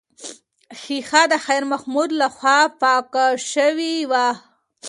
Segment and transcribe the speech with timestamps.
[0.81, 4.27] ښیښه د خیر محمد لخوا پاکه شوې وه.